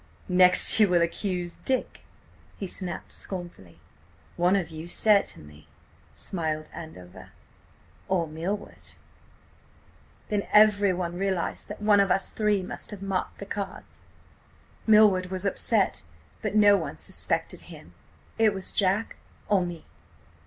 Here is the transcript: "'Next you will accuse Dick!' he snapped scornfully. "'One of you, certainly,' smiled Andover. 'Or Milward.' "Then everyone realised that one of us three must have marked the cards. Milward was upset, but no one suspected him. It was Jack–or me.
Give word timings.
"'Next 0.27 0.79
you 0.79 0.87
will 0.87 1.03
accuse 1.03 1.57
Dick!' 1.57 2.01
he 2.57 2.65
snapped 2.65 3.11
scornfully. 3.11 3.77
"'One 4.35 4.55
of 4.55 4.71
you, 4.71 4.87
certainly,' 4.87 5.67
smiled 6.11 6.71
Andover. 6.73 7.33
'Or 8.07 8.25
Milward.' 8.27 8.95
"Then 10.29 10.47
everyone 10.51 11.19
realised 11.19 11.67
that 11.67 11.83
one 11.83 11.99
of 11.99 12.09
us 12.09 12.31
three 12.31 12.63
must 12.63 12.89
have 12.89 13.03
marked 13.03 13.37
the 13.37 13.45
cards. 13.45 14.01
Milward 14.87 15.27
was 15.27 15.45
upset, 15.45 16.01
but 16.41 16.55
no 16.55 16.75
one 16.77 16.97
suspected 16.97 17.61
him. 17.69 17.93
It 18.39 18.55
was 18.55 18.71
Jack–or 18.71 19.63
me. 19.63 19.85